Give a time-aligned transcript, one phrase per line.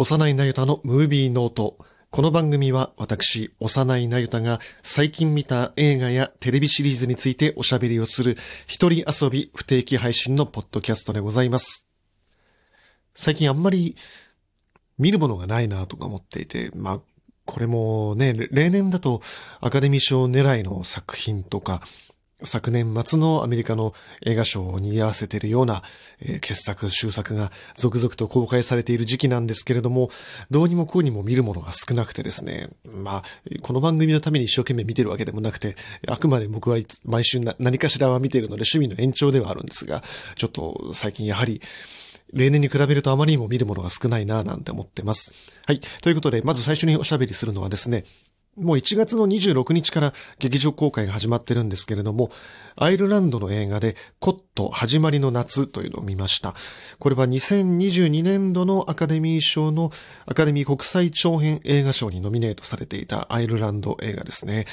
[0.00, 1.76] 幼いなゆたのムービーノート。
[2.10, 8.36] この番組は私、幼いなゆたが最近見た映画やテレビシリーズについておしゃべりをする
[8.68, 11.84] 一人遊び不定期配信のポッドキャストでございます。
[13.16, 13.96] 最近あんまり
[14.98, 17.00] 見るものがないなとか思っていて、まあ、
[17.44, 19.20] これもね、例年だと
[19.60, 21.82] アカデミー賞狙いの作品とか、
[22.44, 25.82] 昨年末のアメリカの映画賞に合わせているような、
[26.20, 30.10] えー、傑作、終作が続々と公開されている時期なんですけれども、
[30.50, 33.22] どうにもこうにも見るものが少なくてですね、まあ、
[33.62, 40.02] この番組のために一生懸命見てるわけでもなくて、あくまで僕は毎週何かしらは見ているので趣味の延長ではあるんですが、
[40.36, 41.60] ちょっと最近やはり、
[42.32, 45.32] 例年に比べるとあまりにも見るものが少ないなぁなんて思ってます。
[45.66, 45.80] はい。
[46.02, 48.04] ということで、まず最初におしゃべりするのはですね、
[48.58, 52.30] もう1月の26日から劇場公開が始まってるんですけれども、
[52.76, 56.54] アイルランドの映画でコット始まりの夏というのを見ました。
[56.98, 59.90] これは2022年度のアカデミー賞の
[60.26, 64.66] アカデミー国際長編映画賞にノミネートされていたアイルランド映画ですね。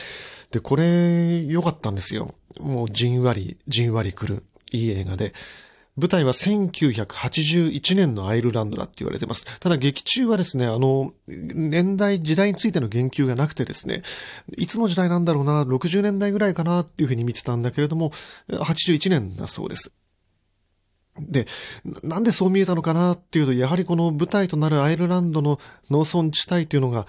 [0.51, 2.33] で、これ良かったんですよ。
[2.59, 5.33] もうじんわり、じんわり来るいい映画で。
[5.97, 9.45] 舞台は1981年のアイルランドだって言われてます。
[9.59, 14.03] ただ劇中はですね、あの、年代、時代についての言及がなくてですね、
[14.57, 18.11] いつの時代なんだろうな、60年代ぐらいかなっていうふうに見てたんだけれども、
[18.49, 19.93] 81年だそうです。
[21.17, 21.47] で、
[22.03, 27.07] なんでそう見えたのかなっていうと、やはりこの舞台となるアイルランドの農村地帯というのが、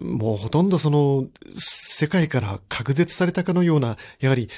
[0.00, 1.26] もうほとんどその、
[1.58, 4.48] 世界から隔絶されたかのような、やはり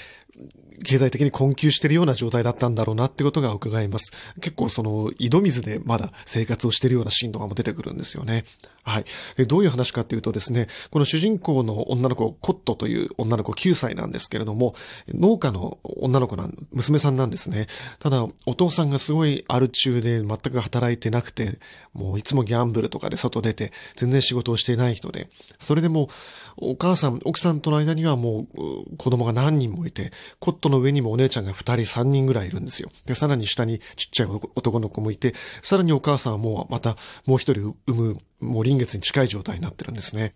[0.82, 4.12] 経済的に困窮しているような状態だったんだろうなってことが伺えます。
[4.40, 8.44] 結構その井戸水でまだ生活をしているようなシーンとかも出てくるんですよね。
[8.82, 9.04] はい。
[9.36, 14.74] で、どういう話かっていうとですね、この主人公の女の子、コットという女の子9歳なんですけれども、
[15.08, 17.66] 農家の女の子なん、娘さんなんですね。
[17.98, 21.58] ただ、お父さんがすごいアル中で全く働いてなくて、
[21.94, 26.10] もういつもギャンブルとかで外出て、全然仕事をしていない人で、それでも、
[26.56, 32.90] お母さん、奥さんとの間にはもう子供が何人もいて、コットの上にもお姉ちゃんが2人3人ぐらいいるんですよ。
[33.06, 40.34] で、さらに下にちっちゃい男の子もいて、さらにお母さんはもうまたもう一人産む、もう臨月に近い状態になってるんですね。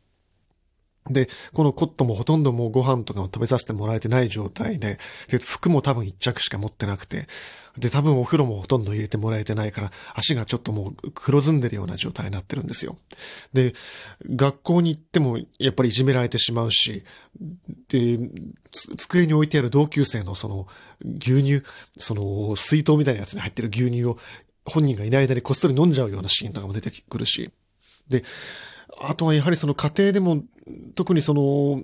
[1.10, 7.26] で、このコットもほとんどもうご飯とかを食べさせてもらえてない状態で、で、服も多分一着しか持ってなくて、
[7.78, 12.96] で、多分お風呂もほとんど入れてもらえてないから、足がちょっともう黒ずんでるような状態になってるんですよ。
[13.52, 13.74] で、
[14.28, 17.04] 学校に行ってもやっぱりいじめられてしまうし、
[17.88, 18.18] で、
[18.96, 20.66] 机に置いてある同級生のその
[21.04, 21.62] 牛乳、
[21.96, 24.18] その水筒みたいなやつに入ってる牛乳を
[24.64, 27.50] 本人がいない間にこっそり飲んじゃうようなシーンとかも出てくるし、
[28.08, 28.24] で、
[29.00, 30.42] あとはやはりその家庭でも、
[30.94, 31.82] 特にその、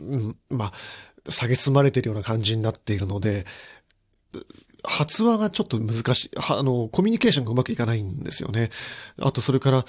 [0.00, 0.72] うん、まあ、
[1.30, 3.46] 下げまれてるような感じになっているので、
[4.84, 8.70] 発話がちょっと難しい、あの、コミュニケーションがうまくいかないんですよね。
[9.18, 9.84] あと、それから、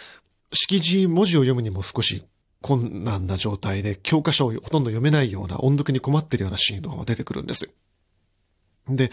[0.53, 2.23] 識字文字を読むにも少し
[2.61, 7.69] 困難な状態で、教科書をほとんど読めないような、音読に困ってるようなシーンとかも出てくるんです。
[8.87, 9.11] で、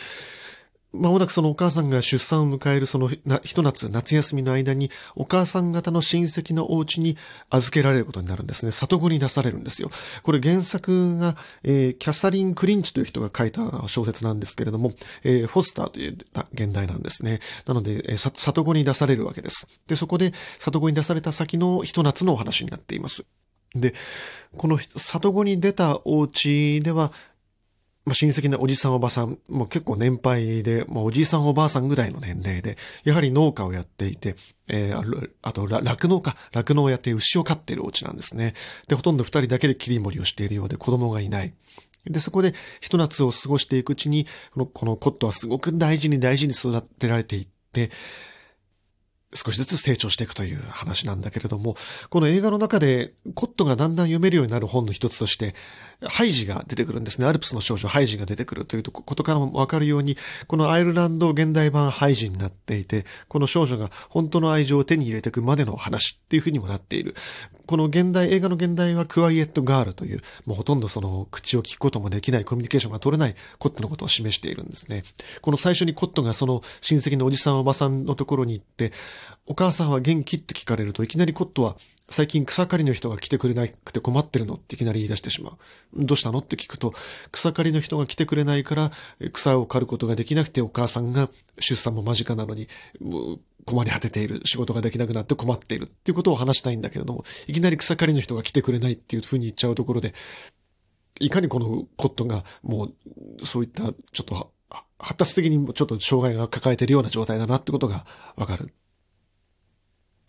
[0.92, 7.16] まもなくそのお母さんが出産を迎えるそのひと夏、夏休みの間に、お母さん方の親戚のお家に
[7.48, 8.72] 預けられることになるんですね。
[8.72, 9.90] 里子に出されるんですよ。
[10.22, 14.92] これ原作が、えー、キャサリン・クリンチという人が書いた小説なんですけれども、
[15.24, 16.18] えー、フォスターという
[16.52, 17.40] 現代なんですね。
[17.66, 19.66] なので、えー、里子に出されるわけです。
[19.86, 23.24] で、そこで里子に出された先のひと夏のお話になっています。
[23.74, 23.94] で、
[24.56, 27.12] この里子に出たお家では、
[28.04, 34.34] まあ、親戚のおじさんおばさん、もう結構年配で、まあ、おじいさんおばあさんぐらいの年齢で、やはり農家をやっていて、
[34.68, 38.54] えー、あと、酪農か、酪農をやって牛を飼っているお家なんですね。
[38.88, 41.54] で、ほとんど二人だけで切り盛りをしているようで子供がいない。
[42.04, 47.90] で、そこで一夏を過ごしていくうちに、このこのコットはすごく大事に大事に育てられていって、
[49.34, 51.76] 少しずつ成長していくという話なんだけれども、
[52.10, 55.54] この映画の中でコットがだんだん読めるようになる本の一つとして、
[56.04, 57.26] ハイジが出てくるんですね。
[57.26, 67.14] アルプスの少女ハイジが出てくるというとことからもわかるように、このアイルランド現代版ハイジになっていて、この少女が本当の愛情を手に入れていくまでの話っていうふうにもなっている。
[67.66, 75.04] この現代、映画の現代はクワイエットガールという、もうほとんどその口を聞くこともできないコミュニケーションが取れないコットのことを示しているんですね。
[75.40, 78.92] この最初にコットがその親戚のおじさんおばさんのところに行って、
[79.46, 81.76] お母さんは元気って聞かれるといきなりコットは
[82.08, 86.04] 最近草刈りの人が来てくれなくて困ってるのっていきなり言い出してしまう。
[86.04, 86.40] どうしたの？
[86.40, 86.92] って聞くと、
[87.30, 88.92] 草刈りの人が来てくれないから、
[89.32, 92.68] 草を刈ることができなくてお母さんが出産も間近なのに、
[93.64, 100.12] 困り果てている、仕事ができなくなって困っているっていうことを話したいんだけれども、いきなり草刈りの人が来てくれないっていうふうに言っちゃうところで、
[101.18, 102.88] いかにこのコットがも
[103.40, 103.92] う、そういったちょ
[104.22, 104.52] っと
[104.98, 108.04] 発達的にちょっと障害が抱えているような状態だなってことが
[108.36, 108.74] わかる。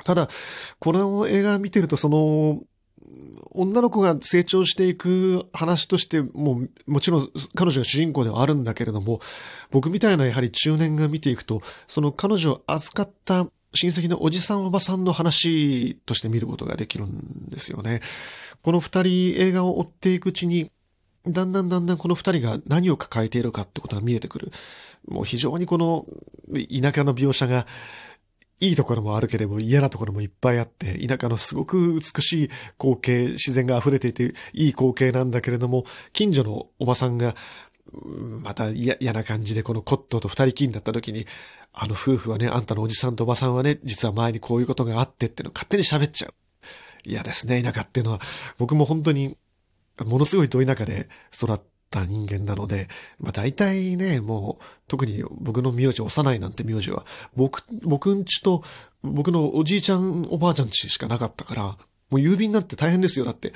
[0.03, 0.29] ただ、
[0.79, 2.61] この映画見てるとその、
[3.55, 9.19] 女の子が成長していく話として、も、もちろん彼女が主人公ではあるんだけれども、
[9.71, 18.01] 僕みたいなやはり中年が見ていくと、その彼女を扱った親戚のおじさんおばさんの話として見ることができるんですよね。
[18.61, 20.71] この二人映画を追っていくうちに、
[21.25, 24.51] だんだんだんだんこの二人が何を抱えているかってことが見えてくる。
[25.07, 26.05] もう非常にこの
[26.49, 27.65] 田舎の描写が
[28.63, 32.49] いいところもあるけれども嫌なところもいっぱいあって、田舎のすごく美しい
[32.79, 35.83] 光景、自然が溢れていていい光景なんだけれども、
[36.13, 37.35] 近所のおばさんが、
[38.41, 41.27] また嫌な感じでこのコットーと二人きりになった時に、
[41.73, 46.33] あの夫婦はね、あんたのおじさんとおばさんはね、実は前にこういうことがあってっての勝手に喋っちゃう。
[47.05, 48.21] 嫌ですね、田舎っていうのは。
[48.57, 49.37] 僕も本当に、
[50.05, 51.59] ものすごいど田舎で育っ
[51.93, 52.87] た人間なので、
[53.19, 57.05] まあ大体ね、もう、特に僕の名字、幼いなんて名字は、
[57.35, 58.63] 僕、僕んちと、
[59.03, 61.77] 僕のおじいちゃん、おばあちゃんちしかなかったから、も
[62.13, 63.25] う郵便なんて大変ですよ。
[63.25, 63.53] だって、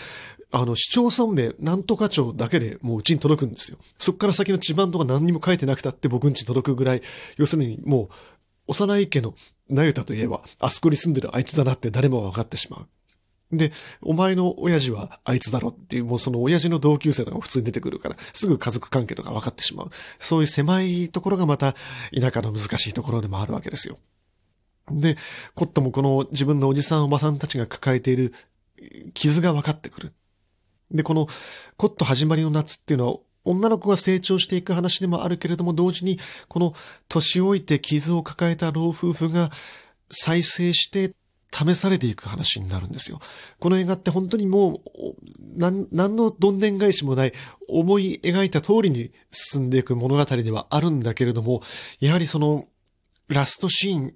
[0.51, 3.77] あの、市町村名、なんとか町だけでもううちに届くんですよ。
[3.97, 7.01] そっから先の地番とか何にも書いてなくたって僕んち届くぐらい、
[7.37, 8.09] 要するにもう、
[8.67, 9.33] 幼い家の
[9.69, 12.87] なゆたといえば、あそこに住んでるあいつだなって誰もが分かってしまう。
[13.51, 13.71] で、
[14.01, 19.89] お前の親父はあいつだろっていう、もうその親父の同級生とかも普通に出てくるから、すぐ家族関係とか分かってしまう。
[20.19, 21.73] そういう狭いところがまた
[22.13, 23.97] 田舎の難しいところでもあるわけですよ。
[24.91, 25.17] で、
[25.55, 28.33] コットもこの自分のおじさんおばさんたちが抱えている
[29.13, 30.13] 傷が分かってくる。
[30.91, 31.27] で、この
[31.77, 36.19] コット始まりの夏っていうのは女の子が成長していく話でもあるけれども、同時に、
[36.49, 36.73] この
[37.07, 39.51] 年老いて傷を抱えた老夫婦が
[40.11, 41.13] 再生して
[41.51, 43.19] 試されていく話になるんですよ。
[43.59, 47.33] この映画って本当にもう、なん何のどんでん返しもない、
[47.67, 51.61] 思い描いた通りに進んでいく物語ではあるんだけれども、
[51.99, 52.65] やはりその、
[53.27, 54.13] ラストシーン、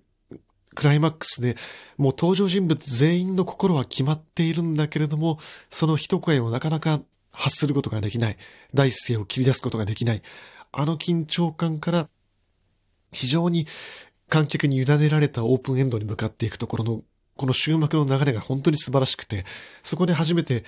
[0.74, 1.58] クライマックスで、
[1.98, 5.40] もう登場人物全員の心は決まっているんだけれども、
[5.70, 7.02] その一声をなかなか
[7.32, 8.38] 発することができない。
[8.74, 10.22] 第一声を切り出すことができない。
[10.72, 12.10] あの緊張感から、
[13.12, 13.68] 非常に
[14.30, 17.02] 観客に委ねられたオープンエンドに向かっていくところの
[17.36, 19.46] この終幕の流れが本当に素晴らしくて、
[19.84, 20.64] そこで初めて、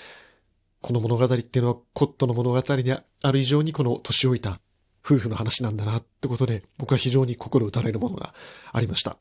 [0.82, 4.60] この物語っていうのはコットの物語である以上にこの年老いた
[5.06, 8.34] 夫婦の話なんだなってことで、僕は非常に心打たれるものが
[8.72, 9.18] ありました。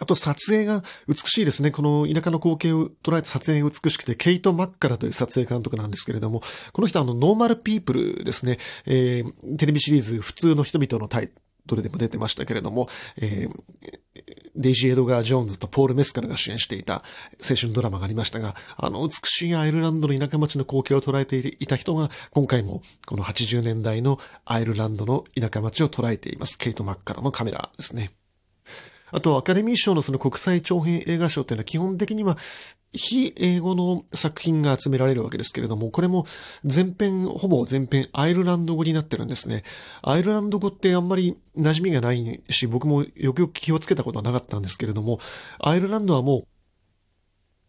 [0.00, 1.70] あと撮影が美しいですね。
[1.70, 8.58] この田舎の光景を捉えた撮影が美しくて、ケイト・マッカラという撮影監督なんですけれども、この人はあの、ノーマルピープルですね。
[8.86, 11.30] えー、テレビシリーズ、普通の人々のタイ
[11.66, 13.98] トルでも出てましたけれども、えー、
[14.58, 17.02] デイジー・エドガー・ジョーンズとポール・メスカルが主演していた
[17.48, 26.58] 青春ドラマがありましたが、あの美しいアイルランドの田舎町の光景を捉えていた人が、今回もこの80年代のアイルランドの田舎町を捉えています。
[26.58, 28.10] ケイト・マッカラのカメラですね。
[29.10, 32.36] あと、アカデミー賞のその国際長編映画賞っていうのは基本的には
[32.92, 36.26] 非英語の作品が集められるわけですけれども、これも
[36.64, 39.62] 全編、ほぼ全編アイルランド語になってるんですね。
[40.02, 45.20] アイルランド語ってあんまり馴染みがないし、僕もよくよく気をつけたことはなかったんですけれども、
[45.58, 46.48] アイルランドはもう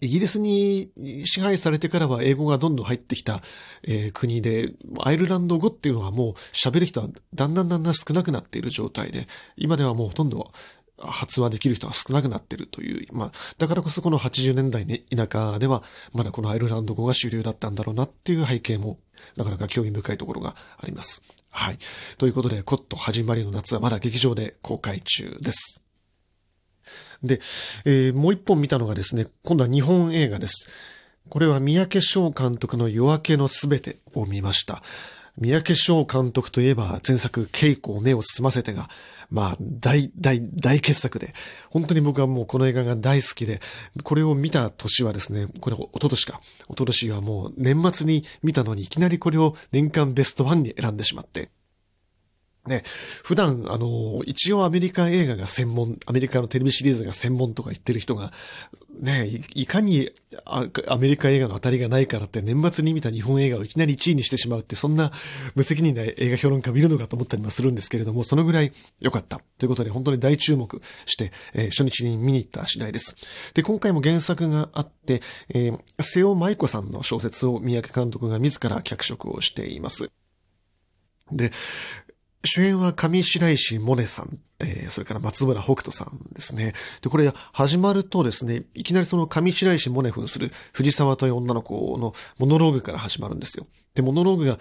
[0.02, 0.92] イギリスに
[1.26, 3.42] 支配されてからは英語がどんどん入ってきた、
[3.84, 4.72] えー、国で、
[5.04, 10.52] アイルランド語っていうのはもう喋る人はだんだんだんだん少なくなっている状態で、今ではもうほとんど
[11.02, 19.00] 発話できる人は少なくなってるという、まあ、だからこそこの80年代ね、田舎では、まだこのアイルランド語が主流だったんだろうなっていう背景も、
[19.36, 21.22] なかなか興味深いところがあります。
[21.52, 21.78] はい。
[22.18, 25.84] ということで、コット始まりの夏はまだ劇場で公開中です。
[27.24, 27.42] で、
[27.86, 30.70] えー、もう一本見たのがですね、今度は日本映画です。
[31.30, 34.82] これは三宅翔監督の夜明けのすべてを見ました。
[35.40, 38.90] 三宅翔監督といえば前作稽古を目を澄ませてが、
[39.32, 41.34] まあ、大、大、大傑作で、
[41.70, 43.62] 本当に僕はもうこの映画が大好きで、
[44.04, 46.42] これを見た年はですね、これおととしか。
[46.68, 51.50] おととしはもう年末に見たのにいきなりこれを年間ベストワンに選んでしまって、
[52.70, 52.84] ね、
[53.24, 58.32] 普段、あの、一応アメリカ映画が専門、アメリカのテレビシリーズが専門とか言ってる人が、
[59.02, 60.12] ね、いかに
[60.46, 65.12] アメリカ映画の当たりがないからって年末に見た日本映画をいきなり1位にしてしまうって、そんな
[65.56, 69.42] 無責任な映画評論家見るのかと思ったりもするんですけれども、そのぐらい良かった。
[69.58, 73.16] ということで、本当に大注目して、えー、初日に見に行った次第です。
[73.56, 80.12] で、今回も原作があって、えー、瀬尾舞子さんの小説を三宅監督が自ら脚色をしています。
[81.32, 81.52] で、
[82.44, 86.74] 主演は上白石萌音さん、えー、それから松村北斗さんですね。
[87.02, 93.68] で、これ始まるとですね、いきなりその上白石萌音扮する藤沢という女の子のモノローグから始まるんですよ。
[93.94, 94.58] で、モノローグが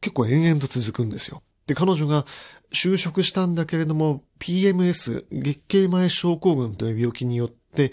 [0.00, 1.42] 結構延々と続くんですよ。
[1.66, 2.26] で、彼女が
[2.72, 7.92] 就職したんだけれども、PMS、月経前症候群という病気によって、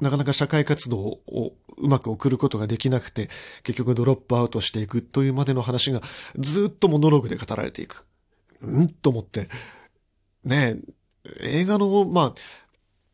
[0.00, 3.28] なかなか社会活動をうまく送ることができなくて、
[3.64, 6.00] 結局ドロップアウトしていくというまでの話が
[6.38, 8.07] ずっとモノローグで語られていく。
[8.60, 9.48] うんと思って。
[10.44, 10.78] ね、
[11.42, 12.34] 映画の、ま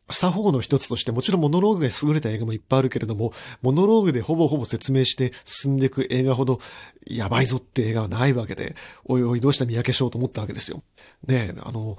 [0.07, 6.59] あ、作法の一つとして、もちろんモノローグが優れた映画もいっぱいあるけれども、モノローグでほぼほぼ説明して進んでいく映画ほど、
[7.07, 8.75] やばいぞって映画はないわけで、
[9.05, 10.83] おいおいどうした三宅翔と思ったわけですよ。
[11.27, 11.97] ねえ、あの、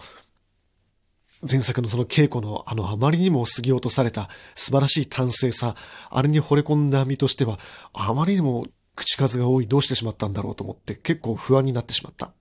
[1.50, 5.75] 前作のその稽古のあのあまりにも過ぎ落とされた素晴らしい単性さ、
[6.11, 7.59] あれに惚れ込んだ身としては、
[7.93, 12.33] あまりにも口数が多いどうしてしまったんだろうと思って結構不安になってしまった。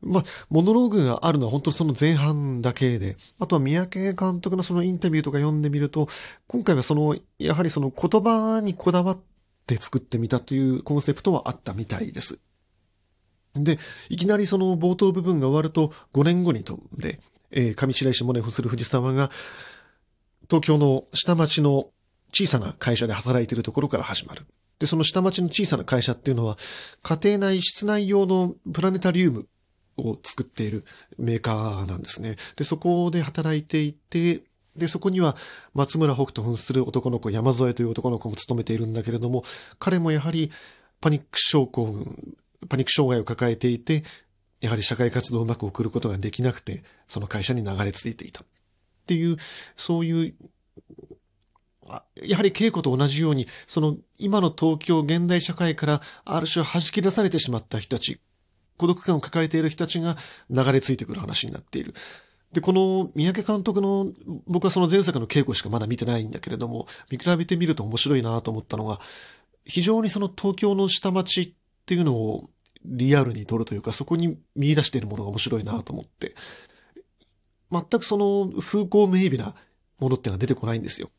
[0.00, 6.08] まあ、モノローグがあるのは本当その前半だけで、あとは三宅監督のそのインタビューとか読んでみると、
[6.46, 9.18] 今回はその、やはりその言葉にこだわっ
[9.66, 12.38] て作ってみたというコンセプトはあったみたいです。
[13.54, 13.78] で、
[14.08, 19.30] いきなりその冒頭部分が終わると5年後に飛んで、えー、上白石萌音をする藤沢が、
[20.48, 21.90] 東京の下町の
[22.32, 24.46] 小さな会社で働いているところから始まる。
[24.78, 26.56] で、その下町の小さな会社っていうのは、
[27.02, 29.48] 家庭内、室内用のプラネタリウム
[29.98, 30.84] を作っている
[31.18, 32.36] メーカーなんですね。
[32.56, 34.42] で、そこで働いていて、
[34.76, 35.36] で、そこには
[35.74, 39.44] 松村北と扮する男の子、山添という男の子も務めているんだけれども、
[39.78, 40.50] 彼もやはり
[41.00, 42.36] パニック症候群、
[42.68, 44.04] パニック障害を抱えていて、
[44.60, 48.42] やはり社会活動をうまく送ることができなくて、その会社に流れ着いていた。
[48.42, 48.44] っ
[49.06, 49.36] ていう、
[49.76, 50.34] そういう、
[52.22, 58.20] やはり稽古と同じように、その今の東京現代社会からある種弾き出されてしまった人たち、
[58.78, 60.16] 孤独感を抱えている人たちが
[60.48, 61.94] 流れ着いてくる話になっている。
[62.52, 64.10] で、この三宅監督の、
[64.46, 69.00] 僕はその前作の稽古しかまだ見てないんだけれども、見比べてみると面白いなと思ったのが、
[69.64, 71.52] 非常にその東京の下町っ
[71.84, 72.48] ていうのを
[72.84, 76.34] リアルに撮るというか、そこに見出しているものが面白いなと思って、
[77.70, 79.54] 全くその風光明媚な
[79.98, 81.10] ものっていうのは出てこないんですよ。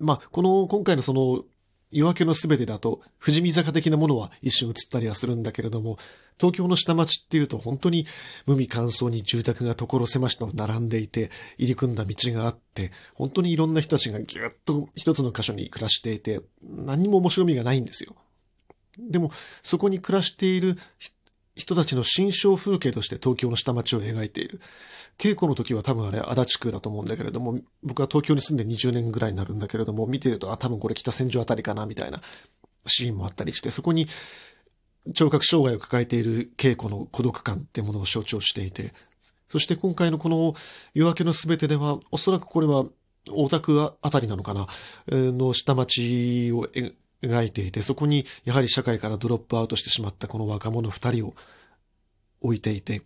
[0.00, 1.44] まあ、この、今回のその、
[1.92, 5.98] 夜明けのすべてだと、富士見坂的なものは一瞬映ったりはするんだけれども、
[6.38, 8.06] 東京の下町っていうと本当に
[8.46, 18.14] 無味乾燥に住宅が所狭しと並んでいて、入り組んだ道があって、本当にいろんな人たちがぎゅっと一つの箇所に暮らしていて、何も面白みがないんですよ。
[18.98, 19.30] でも、
[19.62, 20.78] そこに暮らしている
[21.56, 24.60] 人たちの心象風景として東京の下町を描いている。
[25.20, 32.22] 稽古の時は多分あれ、足立区だと思うんだけれども、僕は東京に住んで20年ぐらいになるんだけれども、見てると、あ、多分これ北千住あたりかな、みたいな
[32.86, 34.08] シーンもあったりして、そこに
[35.14, 38.94] 聴覚障害を抱えている稽古の孤独感ってものを象徴していて、
[39.50, 40.54] そして今回のこの
[40.94, 42.86] 夜明けのすべてでは、おそらくこれは
[43.30, 44.68] 大田区あたりなのかな、
[45.08, 46.66] の下町を
[47.22, 51.34] 描いていて、そこにやはり社会からドロップアウトしてしまったこの若者二人を
[52.40, 53.02] 置いていて、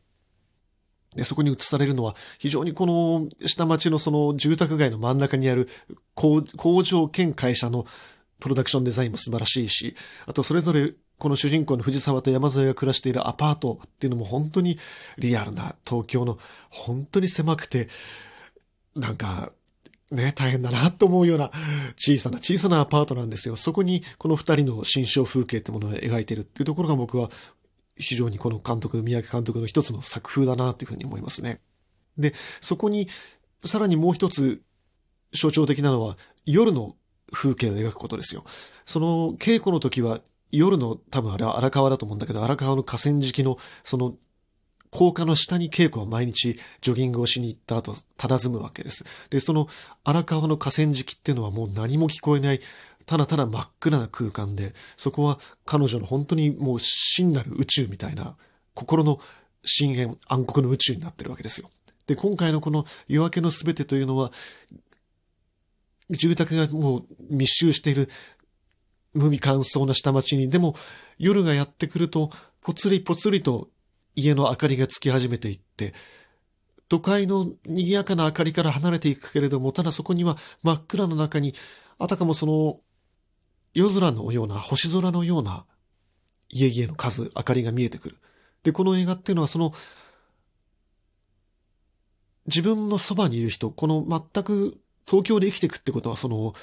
[1.15, 5.69] で、そこに映されるのは、非常にこの下町のその住宅街の真ん中にある
[6.15, 6.43] 工
[6.83, 7.87] 場兼会社の
[8.41, 14.79] プロダクションデザインも素晴らしいし、あとそれぞれこの主人公の藤沢と山添が暮らしているアパートっていうのも本当に
[15.17, 16.39] リアルな東京の
[16.71, 17.89] 本当に狭くて、
[18.97, 19.53] なんか
[20.11, 21.51] ね、大変だなと思うような
[21.97, 23.57] 小さな小さなアパートなんですよ。
[23.57, 27.31] そこにこの二人の心象風景ってものを描いてるっていうところが僕は
[27.97, 31.61] 非常にこの監督、三宅監督の一つの作風だなっていうふうに思いますね。
[32.19, 33.09] で、そこに
[33.65, 34.63] さらにもう一つ
[35.33, 36.97] 象徴的なのは夜の
[37.33, 38.45] 風景を描くことですよ。
[38.85, 40.21] その稽古の時は
[40.51, 44.15] 夜の多分あれは荒川だと思うんだけど、荒川の河川敷のその
[44.91, 49.05] 高架の下に稽古は毎日ジョギングをしに行った後、佇むわけです。
[49.29, 49.67] で、その
[50.05, 52.61] 荒川の河川敷っていうのはもう何も聞こえない、
[53.07, 58.37] ただただ真っ暗な空間で、そこは彼女の本当にもう真なる宇宙みたいな、
[58.75, 59.21] 心の
[59.65, 61.71] 深淵、暗黒の宇宙になってるわけですよ。
[62.07, 64.33] で、今回のこの夜明けのすべてというのは、
[66.11, 68.11] 住宅がもう密集している
[69.15, 70.77] 無味乾燥な下町に、でも
[71.19, 72.31] 夜がやってくると、
[72.61, 73.71] ぽつりぽつりと
[74.15, 75.95] 家の明かりがつき始めていって、
[76.89, 81.55] 都会の賑やかな明かりから離れていくけれども、ただそこには真っ暗の中に、
[81.99, 82.81] あたかもその
[83.75, 85.67] 夜空のような、星空のような
[86.49, 88.17] 家々の数、明かりが見えてくる。
[88.63, 89.75] で、この映画っていうのはその、
[92.47, 96.55] 自分のそばにいる人、この全く東京で生きていくってことは、その、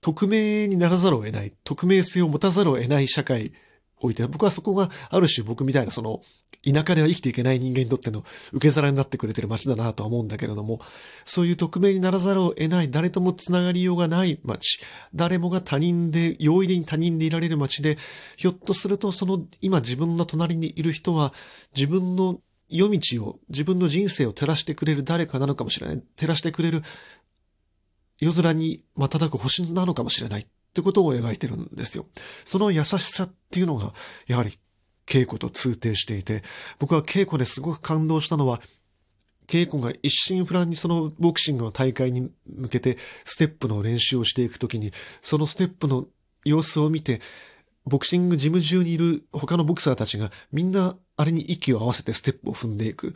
[0.00, 3.52] 匿名にならざるを得ない、匿名性を持たざるを得ない社会
[4.00, 6.20] 置いて、僕はそこがある種僕みたいなその、
[6.64, 10.80] 田舎では生きていけない人間にとっての受け皿になってくれてる街だなとは思うんだけれども、
[11.24, 14.80] そういう匿名にならざるを得ない、誰ともつながりようがない街、
[15.14, 17.96] 誰もが他人で、容易に他人でいられる街で、
[18.36, 21.32] ひょっとするとその今自分の隣にいる人は、
[21.76, 26.02] 自分の夜道を、自分の人生を照らしてくれる誰かなのかもしれない。
[26.16, 26.82] 照らしてくれる
[28.20, 32.06] 夜空に瞬く星なのかもしれないってことを描いてるんですよ。
[32.44, 33.92] その優しさっていうのが、
[34.26, 34.58] やはり
[35.06, 36.42] 稽古と通底していて、
[36.78, 38.60] 僕は稽古ですごく感動したのは、
[39.46, 46.06] 稽古が一心不乱にそのボクシングの大会に向けてステップの練習をしていくときに、そのステップの
[46.44, 47.20] 様子を見て、
[47.86, 53.14] ボクシングジム中にいる他のボクサーたちがみんなあれに息を合わせてステップを踏んでいく。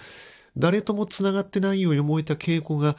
[0.56, 2.97] 誰とも繋がってないように思えた稽古が、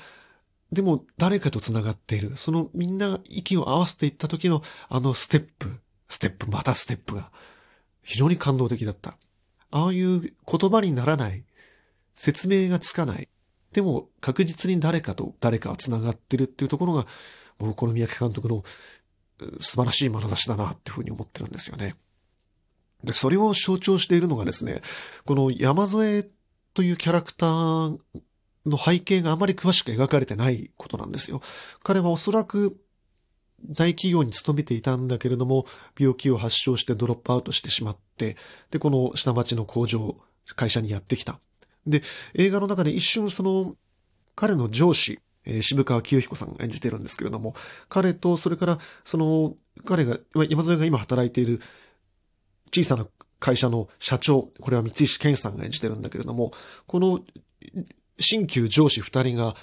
[0.73, 2.35] でも誰かと繋がっている。
[2.35, 7.31] そのみんなが息を合わせていった時のあのステップ、ステップ、またステップが
[8.01, 9.17] 非常に感動的だった。
[9.71, 11.45] ああいう言葉にならない
[12.15, 13.29] 説明がつかない。
[13.71, 17.07] でも確実に誰かと誰かは繋がってるっていうところが、
[17.59, 18.63] 僕この三宅監督の
[19.59, 21.95] 素晴らしい眼差しだなっていうふうに思ってるんですよね。
[23.03, 24.81] で、それを象徴しているのがですね、
[25.25, 26.25] この山添
[26.73, 27.99] というキャラクター
[28.65, 31.41] の背景があまり詳しく描かれてないことなんですよ。
[31.83, 32.77] 彼はおそらく
[33.69, 35.65] 大企業に勤めていたんだけれども、
[35.97, 38.35] 病気を発症してドロップアウトしてしまって、
[38.71, 40.17] で、この下町の工場、
[40.55, 41.39] 会社にやってきた。
[41.87, 42.03] で、
[42.33, 43.73] 映画の中で一瞬その、
[44.35, 47.55] 彼の上司、えー、渋川清彦さんが演じてるんですけれども、
[47.89, 49.55] 彼と、それから、その、
[49.85, 50.17] 彼が、
[50.49, 51.61] 山添が今働いている
[52.73, 53.05] 小さな
[53.39, 56.51] 会社の社長、これは三石健さんが演じてるんだけれども、
[56.87, 57.19] この、
[58.23, 59.55] 新旧上司二人が、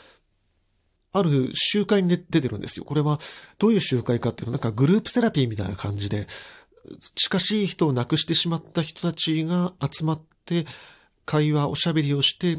[1.12, 2.85] ある集会に出てるんですよ。
[2.85, 3.19] これは、
[3.59, 6.29] どういう集会かっていうと、なんかグループセラピーみたいな感じで、
[7.14, 10.67] 近しい人を亡くしてしまった人たちが集まって、
[11.25, 12.59] 会話、おしゃべりをして、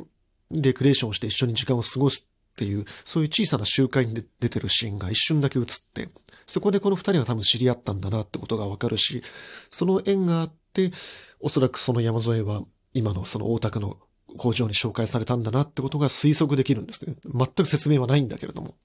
[0.51, 6.09] レクレーションをして一緒に時間を過ごすっていう、そういう小さな集会に出てるシーンが一瞬だけ映って、
[6.45, 9.23] そこでこの二人は多分知り合ったんだなってことがわかるし、
[9.69, 10.91] その縁があって、
[11.39, 13.97] おそらくその山添は今のその大田区の
[14.37, 17.15] 工場に紹介されたんだなってことが推測できるんですね。
[17.25, 18.75] 全く説明はないんだけれども。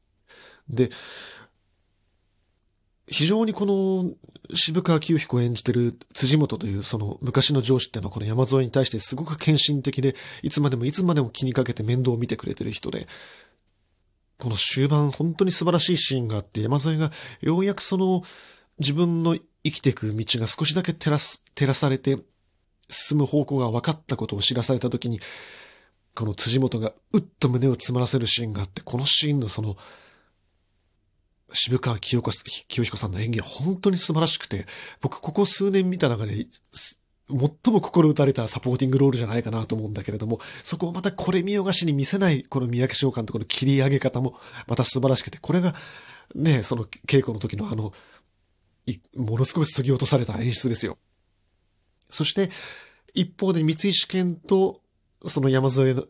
[0.69, 0.91] で、
[3.09, 4.11] 非常にこの
[4.55, 13.07] 渋川清彦を演じてる辻元というその昔の上司っていうのはこの山添に対してすごく献身的で、いつまでもいつまでも気にかけて面倒を見てくれてる人で、
[14.39, 18.23] この終盤本当に素晴らしいシーンがあって、山添がようやくその
[18.79, 22.19] 自分の生きていく道が少しだけ照らす、照らされて
[22.89, 25.21] 進む方向が分かったことを知らされた時に、
[26.15, 29.77] この辻元がうっと胸を詰まらせるシーンがあって、このシーンのその
[31.53, 34.67] 渋川清子清彦さんの演技は本当に素晴らしくて、
[35.01, 36.47] 僕ここ数年見た中で、
[37.29, 37.39] 最
[37.73, 45.75] も心打たれたサポーティングロールじゃないかなと思うんだけれども、そこをまたこれ見よがしに見せない、この三宅翔監督の切り上げ方もまた素晴らしくて、これが
[46.35, 47.93] ね、その稽古の時のあの、
[49.17, 50.99] ものすごく削ぎ落とされた演出ですよ。
[52.11, 52.51] そして、
[53.15, 54.81] 一方で三石健と、
[55.27, 56.05] その山添の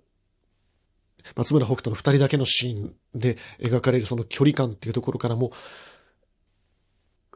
[1.35, 5.53] 松村北斗の二人だけのシーンで描かれるその距離感っていうところからも、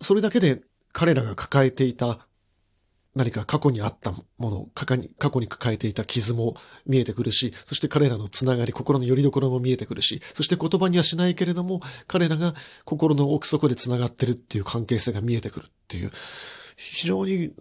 [0.01, 2.27] それだけで彼らが抱えていた
[3.15, 4.97] 何か過去にあったもの、過去
[5.41, 6.55] に、抱えていた傷も
[6.87, 16.13] 見えてくるし、そして彼らのつながり、心の拠り所も見えてくるし、そして言葉にはしないけれども、彼らが心の奥底でつながってるっていう関係性が見えてくるっていう、
[16.77, 17.53] 非常に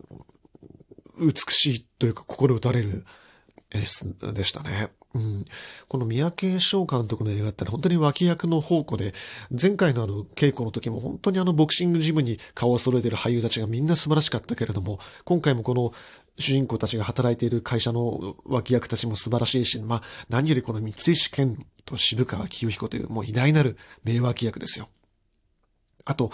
[1.19, 3.05] 美しいというか心打たれる
[3.71, 4.89] 演出でしたね。
[5.15, 5.45] うん、
[5.88, 9.13] この三宅翔監督の映画って本当に脇役の宝庫で、
[9.60, 15.93] 前回のあの稽古の時も本当にあのボクシングジムに顔を揃えている俳優たちがみんな素晴らしかったけれども、今回もこの
[16.38, 24.89] 主人公たちが働いている会社の脇役たちも素晴らしいし、まあ何よりこの三石健と渋川清彦というもう偉大なる名脇役ですよ。
[26.05, 26.32] あと、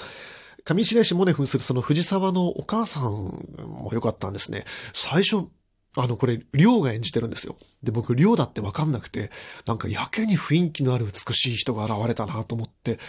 [0.65, 4.65] 上白石萌音扮するその藤沢のお母さんも良かったんですね。
[4.93, 5.47] 最初、
[5.97, 7.55] あの、これ、りょうが演じてるんですよ。
[7.83, 9.31] で、僕、りょうだってわかんなくて、
[9.65, 12.99] なんかやけに雰囲気のある美しい人が現れたなと思って、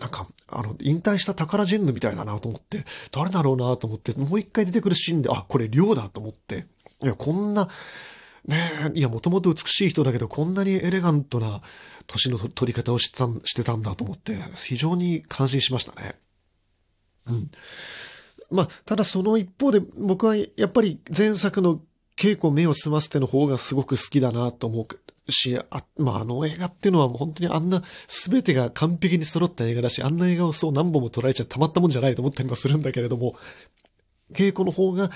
[0.00, 6.66] なんか、あの、引退したタカラジェンヌみたいだなと思って、誰だろうなと思って、もう一回出てくるシーンで、あ、これりょうだと思って、
[7.02, 7.68] いや、こんな、
[8.46, 8.56] ね
[8.94, 11.60] え、いや、もともと美しい人だけど、こんなにエレガントな
[12.06, 16.14] 年の取り方をしてたしてたんだと思って、非常に感心しましたね。
[17.30, 17.50] うん。
[18.50, 21.80] まあ、ただその一方で僕はやっぱり前作の
[22.16, 24.86] 稽古目を澄ませての方がすごく好きだなと思
[25.26, 33.36] うし、あ、まあ、あの映画っていうのは本当にあんな全てが完璧に揃った映画だし、あんな映画をそう何本も捉えちゃたまったもんじゃないと思ったりもするんだけれども、
[34.32, 35.10] 稽古の方が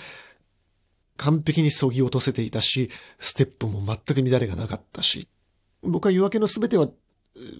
[1.16, 5.28] 完璧に削ぎ落とせていたし、ステップも全く乱れがなかったし、
[5.82, 6.88] 僕は夜明けの全ては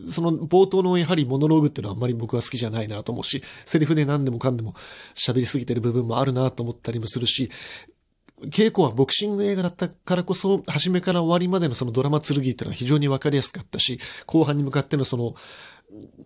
[0.09, 4.75] その冒頭のやはりモノローグっていうのはあんまり僕は好きじゃないなと思うし、セリフで何でもかんでも
[5.15, 7.51] 喋りすぎてる部分もあるなと思ったりもするし、
[8.43, 15.35] 稽古はボクシング映画だったからこそ、初めから終わりまでのそのドラマ剣っていうのは非常にわかりやすかったし、後半に向かってのその、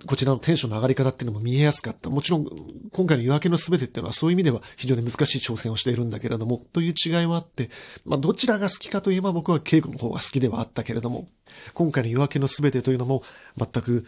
[0.06, 2.08] こちらのテンションの上がり方っていうのも見えやすかった。
[2.08, 2.46] もちろん、
[2.92, 7.68] 今回の夜明けの全てっていうのはそういう意味では非常に難しい挑戦をしているんだけれども、という違いはあって、
[8.06, 11.28] まあどちらが好きかといえば僕は稽古の方が好きではあったけれども、
[11.74, 13.22] 今回の夜明けの全てというのも
[13.58, 14.06] 全く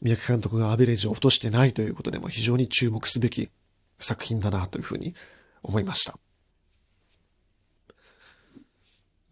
[0.00, 3.50] 三宅監督がアベレージを落としてないということでも非常に注目すべき
[3.98, 5.14] 作品だなというふうに
[5.62, 6.18] 思いました。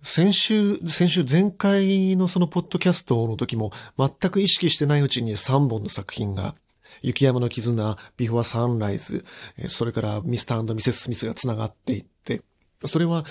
[0.05, 6.55] 先週、先週前回のそのポッドキャストの時も全く意識してないうちに3本の作品が
[7.01, 9.25] 雪山の絆、ビフォーサンライズ、
[9.67, 12.43] それからミスターミセス・スミスが繋がっていって、
[12.85, 13.25] それは、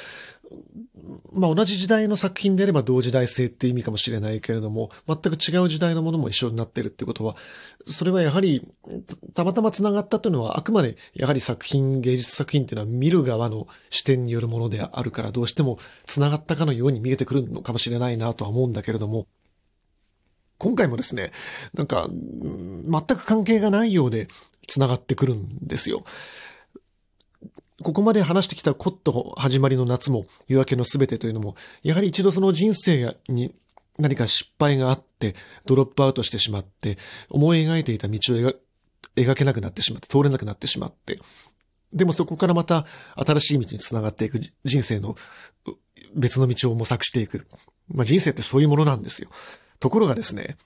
[1.34, 7.36] まあ、同じ時代の作品であれば同時代性っていう意味かもしれないけれども、全く違う時代のものも一緒になってるってことは、
[7.88, 8.62] それはやはり、
[9.34, 19.28] たまたま繋がったというのは、あくまで、やはり作品、芸術作品っていうのは見る側の視点によるものであるから、どうしても繋がったかのように見えてくるのかもしれないなとは思うんだけれども、
[20.60, 21.32] 今回もですね、
[21.74, 24.28] なんか、全く関係がないようで
[24.68, 26.04] 繋がってくるんですよ。
[27.84, 33.54] ここまで話してきたコット始まりの夏も夜明けのすべてというのも、やはり一度その人生に
[34.00, 36.98] 何か失敗があって、ドロップアウトしてしまって、
[37.30, 38.54] 思い描いていた道を
[39.16, 41.20] 描けなくなってしまって、通れなくなってしまって、
[41.94, 45.16] でもそこからまた新しい道につながっていく人生の
[46.16, 47.48] 別の道を模索していく。
[47.88, 49.30] まあ人生ってそういうものなんですよ。
[49.80, 50.58] ところがですね、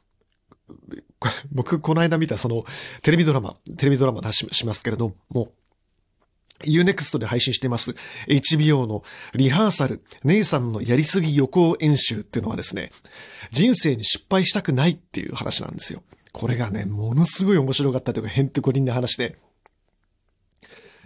[1.52, 2.64] 僕、この間見たその
[3.02, 5.52] テレビドラマ、テレビドラマの話しますけれども、
[6.66, 7.96] Unext で配信してます
[8.28, 12.92] HBO のリハーサル、ネイさんのやりすぎ予行演習っていうのはですね、
[13.52, 16.02] 人生に失敗したくないっていう話なんですよ。
[16.32, 19.38] これがね、ものすごい面白かったというか、へんてこりんな話で。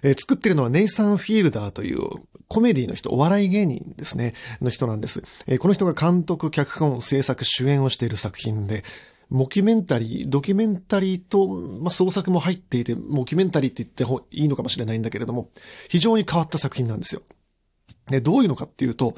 [0.04, 2.02] えー、作ってるのはネイサン・フィールダーという
[2.48, 5.24] コメディの人、お笑い芸人ですね、の人なんです。
[5.48, 8.84] えー、この人が監督、脚本、制作、主演をしている作品で、
[9.32, 15.50] モキュメンタリー、ドキュメンタリーと、まあ、創作も入っていて、モキュメンタリーって言っていいのかもしれないんだけれども、
[15.90, 17.22] 非常に変わった作品なんですよ。
[18.10, 19.16] で、どういうのかっていうと、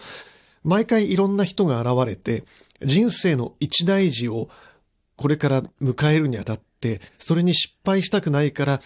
[0.63, 2.43] 毎回いろんな人が現れて、
[2.83, 4.49] 人生の一大事を
[5.15, 8.81] これから迎えるにあたって、それに失敗したくないから、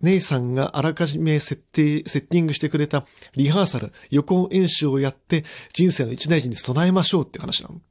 [0.00, 7.82] 姉さんがあらかじめ設定、セッティングしてくれたリハーサル、予行演習をやって人生の一大事に備えましょうって話なの。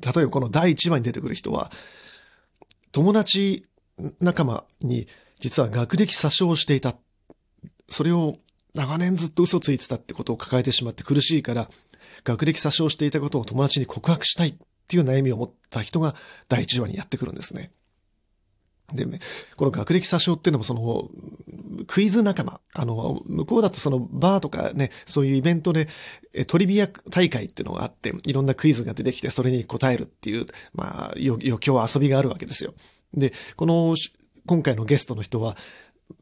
[0.00, 1.70] 例えばこの第1話に出てくる人は、
[2.92, 3.64] 友達
[4.20, 5.06] 仲間に
[5.38, 6.96] 実は学歴詐称していた。
[7.88, 8.38] それを
[8.74, 11.68] 長年ずっと嘘ついてたってことを抱えてしまって苦しいから、
[12.24, 14.54] 学歴詐称していたことを友達に告白したいっ
[14.88, 16.14] ていう悩みを持った人が
[16.48, 17.70] 第1話にやってくるんですね。
[18.92, 19.04] で、
[19.56, 21.08] この学歴詐称っていうのもその、
[21.86, 22.60] クイズ仲間。
[22.74, 25.88] あの、向こうだとそのバーとかね、そういうイベントで、
[26.46, 32.74] トリビア大会っていうのがあって、いろんなクイズが出てきて、それに答えるっていう、まあ、余興遊びがあるわけですよ。
[33.14, 33.94] で、この、
[34.46, 35.56] 今回のゲストの人は、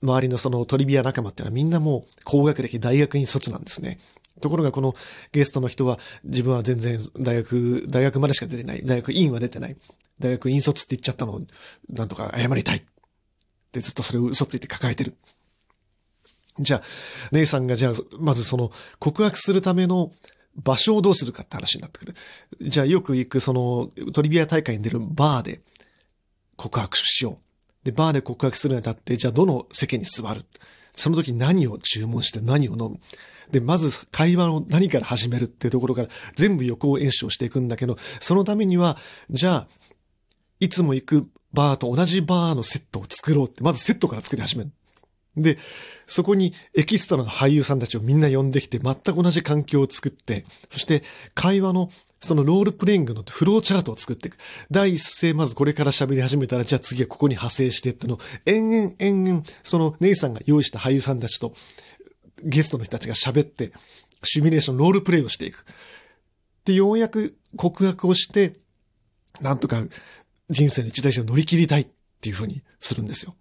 [0.02, 3.98] 周りのそのトリビア仲間っていうのはみんなもう高学歴大学院卒なんですね。
[4.40, 4.94] ところがこの
[5.32, 8.82] ゲストの人は自分は全然大学、大学までしか出てない。
[8.84, 9.76] 大学院は出てない。
[10.18, 11.40] 大学院卒って言っちゃったのを、
[11.90, 12.84] なんとか謝りたい。
[13.72, 15.16] で、ずっとそれを嘘ついて抱えてる。
[16.58, 16.82] じゃあ、
[17.32, 20.12] 姉さんがじゃあ、まずその告白するための
[20.56, 22.14] 場所をどうするかって話になってくる。
[22.60, 25.60] じゃあよく行くそのトリビア大会に出るバーで
[26.56, 27.84] 告白しよう。
[27.84, 30.44] で、バーで告白するにあたって、じゃあどの席に座る。
[30.94, 33.00] その時何を注文して何を飲む。
[33.50, 38.96] で、まず会話を何から始めるっていうところから全部予行演習をしていくんだけど、そのためには、
[39.28, 39.68] じゃあ、
[40.64, 44.70] いつも行くバーと同じバーのセットを作ろうって、まずセットから作り始める。
[45.36, 45.58] で、
[46.06, 51.02] そこにエキストラの俳優さんたちをみんな呼んできて、全く同じ環境を作って、そして
[51.34, 54.38] 会話のそのロールプレイングのフローチャートを作っていく。
[54.70, 61.52] 第一声まずこれから喋り始めたら、じゃあ次はここに派生してっての、延々延々、その姉さんが用意した俳優さんたちと
[62.42, 63.72] ゲストの人たちが喋って、
[64.22, 65.66] シミュレーション、ロールプレイをしていく。
[66.64, 68.54] で、ようやく告白をして、
[69.40, 69.82] なんとか
[70.50, 71.86] 人生の一大事を乗り切りたいっ
[72.20, 73.34] ていうふうにするんですよ。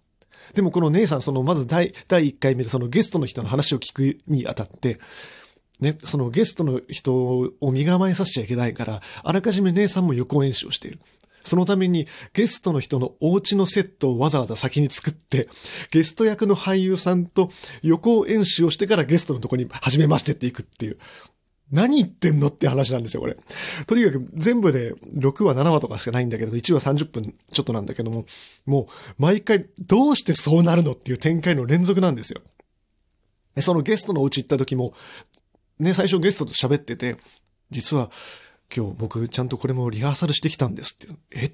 [0.54, 5.00] でもこの姉さん、その、まず第、第1回目でそのゲストの人の話を聞くにあたって、
[5.80, 11.00] ね、そのゲストの人を身構えさせちゃいけないから、あらかじめ姉さんも予行演習をしている。
[11.42, 15.48] そのためにゲストの人のお家のセットをわざわざ先に作って、
[15.90, 17.50] ゲスト役の俳優さんと
[17.82, 20.98] 予行演習をしてからゲストのとこに初めましてっていくっていう。
[21.74, 23.36] 何言ってんのって話なんですよ、これ。
[23.86, 28.24] とにかく全部で6話、7話とかしかないんだけど、1話30分ちょっとなんだけども、
[28.64, 28.86] もう
[29.18, 32.40] 毎回どうしてそうなるのっていう展開の連続なんですよ。
[33.58, 34.94] そのゲストのお家行った時も、
[35.78, 37.16] ね、最初ゲストと喋ってて、
[37.70, 38.10] 実は
[38.74, 41.12] 今日僕ちゃんとこれもリハーサルしてきたんですって。
[41.34, 41.52] え？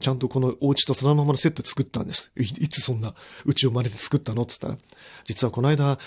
[0.00, 2.32] ちゃんとこのお家とそのままのセット作ったんです。
[2.36, 4.42] いいつそんなうちを真似て作ったの？
[4.42, 4.88] って言ったら、
[5.24, 6.00] 実はこの間、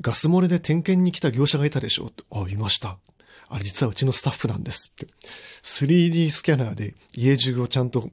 [0.00, 2.98] ガス漏れで点検に来た業者がいたでしょあ、いました。
[3.50, 5.06] あれ実はうちのスタッフなんですって。
[5.62, 8.10] 3D スキャナーで家中をちゃんと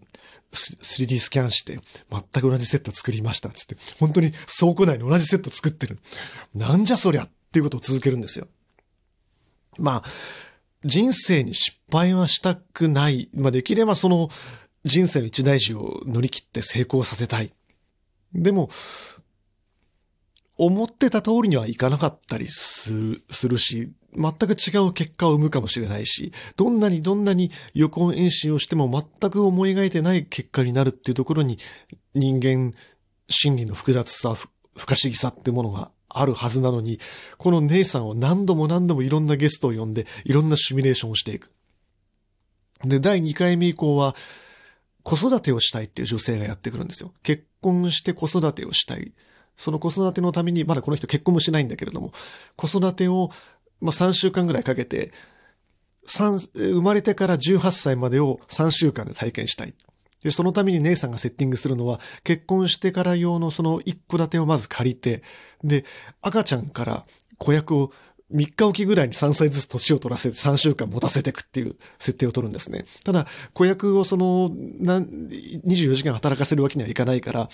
[0.53, 3.49] 3D スキャンして、全く同じセット作りました。
[3.49, 5.99] つって、本当に倉庫内に同じセット作ってる。
[6.53, 8.47] なんじゃそりゃっていうことを続けるんですよ。
[9.77, 10.03] まあ、
[10.85, 13.29] 人生に失敗はしたくない。
[13.33, 14.29] まあ、できればその
[14.85, 17.51] 人生の一大事を乗り切って成功させたい。
[18.33, 18.69] でも、
[20.57, 31.57] 思ってた通りにはいかなかったりする、するし、全く違う結果を生むかもしれないし、どんなにどんなに予行演習をしても全く思い描いてない結果になるっていうところに
[32.13, 32.73] 人間
[33.29, 34.47] 心理の複雑さ、不
[34.85, 36.99] 可思議さってものがあるはずなのに、
[37.37, 41.51] この姉さんを何度も何度もいろんなゲストを呼んで、いろんなシミュレーションをしていく。
[42.83, 44.15] で、第2回目以降は、
[45.03, 47.13] 子育てをしたいっていう女性がやってくるんですよ。
[47.21, 49.13] 結婚して子育てをしたい。
[49.57, 52.11] その子育てのために、まだこの人結婚もしないんだけれども、
[52.55, 53.31] 子育てを
[53.81, 55.11] まあ、3週間ぐらいかけて、
[56.07, 59.73] 生まれてから18歳までを3週間で体験したい。
[60.23, 65.23] で、そのために姉さんがセッティングするのは、結婚してから用のその一戸建てをまず借りて、
[65.63, 65.85] で、
[66.21, 67.05] 赤ちゃんから
[67.37, 67.91] 子役を
[68.33, 72.85] 3日おきぐらいに3歳ずつ年を取らせて3週間持たせていくっていう設定を取るんですね。
[73.03, 77.49] ただ、子役をその、24時間働かせるわけにはいかないから、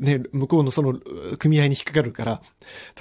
[0.00, 0.98] ね、向こうのその
[1.38, 2.42] 組合に引っかかるから、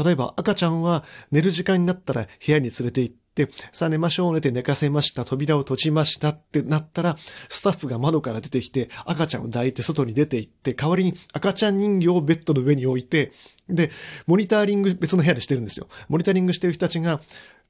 [0.04, 3.23] 例えば赤ちゃんは寝る時間になったら部屋に連れて行って、
[3.72, 7.18] さあ寝ましょうねて寝かせました、扉を閉じましたってなったら、
[7.50, 13.32] スタッフが窓から出てきて、赤ちゃんを抱いて外に出て行って、代わりに赤ちゃん人形をベッドの上に置いて、
[13.68, 13.90] で、
[14.28, 15.88] モニタリング別の部屋でしてるんですよ。
[16.10, 17.22] モニタリングしてる人たちが、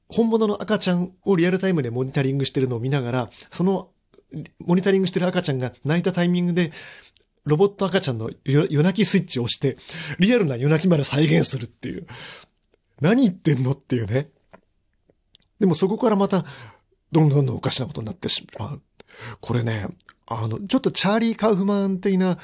[0.08, 3.88] 本物の赤ちゃんをリアルタイムでモニタリングしてるのを見ながら、その、
[4.58, 6.72] モニタリングしてる赤ちゃんが泣いたタイミングで、
[7.44, 9.76] ロボット赤ちゃんの夜泣きスイッチを押して、
[10.18, 12.06] リアルな夜泣きまで再現するっていう。
[13.00, 14.28] 何言ってんのっていうね。
[15.60, 16.44] でもそこからまた、
[17.12, 18.82] どんどんどんおかしなことになってしまう。
[19.40, 19.86] これね、
[20.26, 22.38] あの、ちょっとチャーリー・カウフマン的な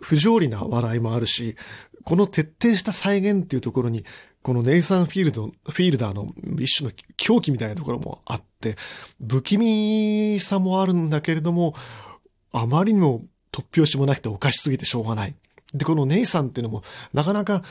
[0.00, 1.56] 不条理な笑いもあるし、
[2.04, 4.04] この徹底した再現っていうところに、
[4.42, 8.76] このネイサン・フィールド、フィールダーの一種の狂気みたいなところもあって、
[9.20, 11.74] 不気味さもあるんだけれども、
[12.52, 15.34] あまりにも突拍子もなくておかしすぎてしょうがない。
[15.74, 16.82] で、このネイさんっていうのも、
[17.12, 17.62] なかなか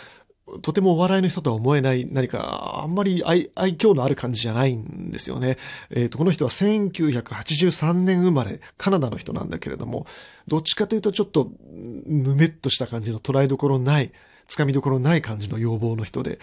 [0.61, 5.57] とてもお笑いの人とは思えない何かあんまり愛愛嬌のある感じじゃないんですよね。
[5.89, 10.05] えっ、ー、と、この人は1983年生まれ、カナダの人なんだけれども、
[10.47, 14.11] どっちかというとちょっとぬめっとした感じの捉えどころない、
[14.47, 16.39] つかみどころない感じの要望の人で、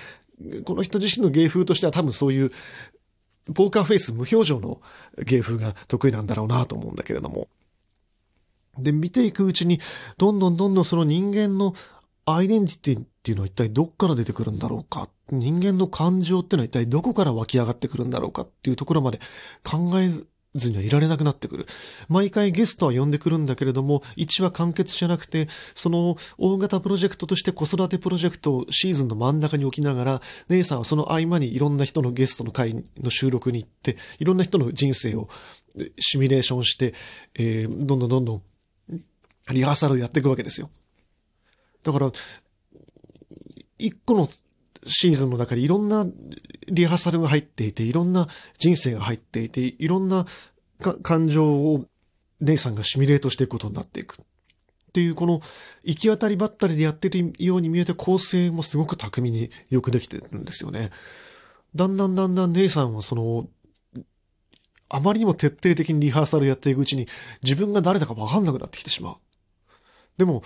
[0.65, 2.53] この人自身の芸風としては多分そういう
[3.55, 4.81] ポーカーフェイス無表情の
[5.19, 7.49] 芸風が得意なんだろうなと思うんだけれども。
[8.79, 9.81] で、見ていくうちに、
[10.19, 11.75] どんどんどんどんその人間の
[12.27, 15.09] アイデンティティっていうのは一体どっから出てくるんだろうか？
[15.31, 19.21] 人間の感情っていうのは一体どこから湧き上がってくるんだろうかっていうところまで
[19.63, 21.67] 考えずにはいられなくなってくる。
[22.09, 35.29] 毎回ゲストは呼んでくるんだけれども、1話完結じゃなくて、その大型プロジェクトとして子育てプロジェクトをシーズンの真ん中に置きながら、姉さんはその合間にいろんな人のゲストの会の収録に行って、いろんな人の人生を
[35.99, 36.95] シミュレーションして、
[37.35, 38.43] えー、どんどんどんどん
[39.51, 40.71] リハーサルをやっていくわけですよ。
[41.85, 42.11] だから、
[43.79, 44.29] 一個の
[44.87, 46.07] シーズンの中にいろんな
[46.67, 48.27] リハーサルが入っていて、いろんな
[48.59, 50.27] 人生が入っていて、いろんな
[51.03, 51.85] 感情を
[52.41, 54.17] 姉さんがシミュレートしていくことになっていく。
[54.21, 54.25] っ
[54.95, 55.41] ていう、この
[55.83, 60.91] 行き当たりばったりでやってるように見えて構成もすごく巧みによくできてるんですよね。
[61.75, 63.49] だんだんだんだん姉さんはその、
[64.89, 67.09] あまりにも徹底的にリハーサルやっていくうちに
[67.43, 69.17] 自分が誰だかわかんなくなってきてしまう。
[70.17, 70.43] でも、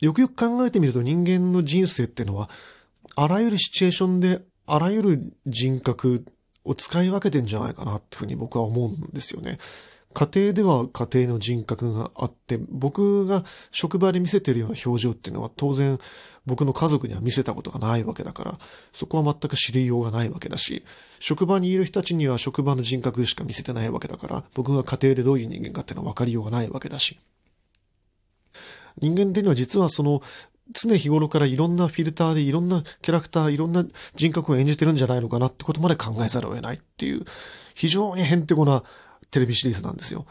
[0.00, 2.50] よくよく考えてみると人間の人生っていうのは、
[3.16, 6.24] あらゆるシチュエーションで、あらゆる人格
[6.64, 9.58] を使い分けてんじゃないかなっていうふうに僕は思うんですよね。
[10.14, 15.98] 家庭では家庭の人格があって、僕が職場で見せてるような表情っていうのは当然
[16.46, 18.58] 僕の家族には見せたことがないわけだから、
[18.92, 20.84] そこは全く知りようがないわけだし、
[21.18, 27.18] 職場にいる人たちには職場の人格しか見せてないわけだから、僕が家庭でどういう人間かっていうのは分かりようがないわけだし。
[29.00, 30.22] 人間っていうのは実はその、
[30.72, 37.24] 常日頃からいろんなフィルターでいろんなキャラクター、いろんな人格を演じてるんじゃないのかなってことまで考えざるを得ないっていう、
[37.74, 38.82] 非常にヘンテコな
[39.30, 40.26] テレビシリーズなんですよ。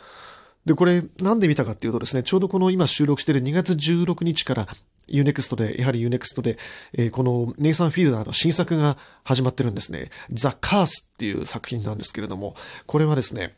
[0.65, 4.67] で、これ、なんで見たかっていうとですね、ちょうどこの今収録している2月16日から
[5.09, 6.57] Unext で、やはり Unext で、
[6.93, 10.09] えー、このネイサン・フィールダーの新作が始まってるんですね。
[10.31, 13.55] ザ・カースっていう作品なんですけれども、これはですね、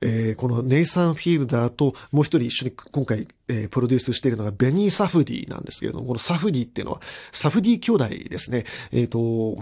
[0.00, 7.00] えー、このネイサン・フィールダーともう一人一緒に今回、えー、プロデュースしているのがベニー・サフディなんですけれども、このサフディっていうのは、
[7.32, 8.64] サフディ兄弟ですね。
[8.92, 9.56] えっ、ー、と、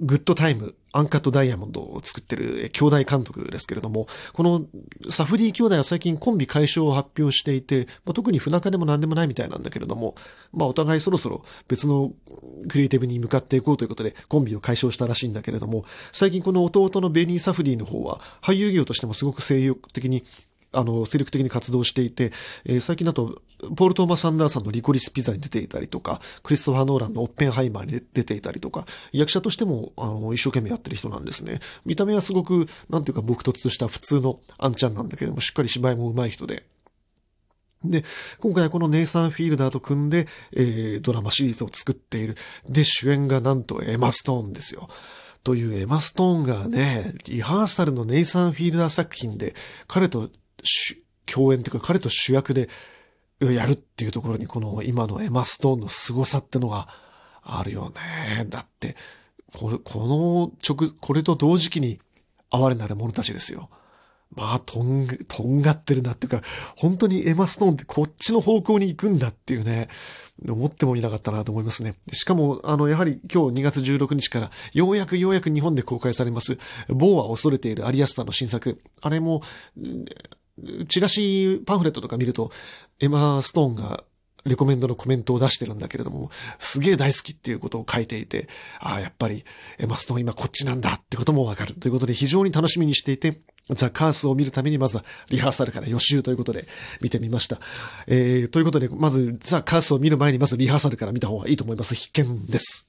[0.00, 4.64] グッドタイム、アンカットダイヤモンドを作ってる兄弟監督ですけれども、この
[5.10, 10.14] サフディ兄弟は最近コンビ解消を発表していて、まあ、特に不仲でも何でもないみたいなんだけれども、
[10.52, 12.12] まあお互いそろそろ別の
[12.68, 20.24] クリエイティブに向かっていこうということでコンビを解消したらしいんだけれども、最近この弟のベニー・サフディの方は俳優業としてもすごく精力的に
[20.76, 22.32] あの、精力的に活動していて、
[22.64, 23.40] えー、最近だと、
[23.74, 31.60] ポール・トーマス・アンダーソンのリコリス・ピザに出ていたりとか、クリストファー・ノーランのオッペンハイマーに出ていたりとか、役者としても、あの、一生懸命やってる人なんですね。
[31.84, 36.64] 見た目はすごく、なんていうか、僕突とした普通のアンちゃんなんだけども、しっかり芝居も上手い人で。
[37.84, 38.04] で、
[38.40, 42.36] 今回はこのネイサン・フィールダーと組んで、えー、ドラマシリーズを作っている。
[42.68, 44.88] で、主演がなんとエマ・ストーンですよ。
[45.44, 49.54] というエマ・ストーンがね、リハーサルのネイサン・フィールダー作品で、
[49.86, 50.30] 彼と
[51.26, 52.68] 共演っていうか彼と主役で
[53.40, 56.88] やるっていうところにこの今のエマ・ストーンの凄さってのが
[57.42, 58.44] あるよね。
[58.46, 58.96] だって、
[59.54, 62.00] これ、この直、これと同時期に
[62.50, 63.70] 哀れなる者たちですよ。
[64.34, 66.42] まあ、とん、とんがってるなっていうか、
[66.76, 69.88] 本当にエマ・ストーンってこっちの方向に行くんだっていうね、
[70.48, 71.94] 思ってもいなかったなと思いますね。
[72.12, 78.80] しかも、あの、やはり今日2月16日から、ようやくようやく日本で公開されます、某は恐れているアリアスターの新作。
[79.00, 79.42] あれも、
[80.88, 82.50] チラシパンフレットとか見ると、
[83.00, 84.04] エマー・ストーンが
[84.46, 88.48] レコメンドのコメントを出してるんだけれども、すげえ大好きっていうことを書いていて、
[88.80, 89.44] ああ、やっぱり
[89.78, 93.40] エマ・ストーン今こっちなんだってこともわかるということで非常に楽しみにしていて、
[93.70, 96.66] ザ・カースを見るためにまずはリハーサルから予習ということで
[97.02, 97.58] 見てみました。
[98.06, 101.94] えー、ということで、まずザ・カースを見る前にまずリハーサルから見た方がいいと思います。
[101.94, 102.88] 必見です。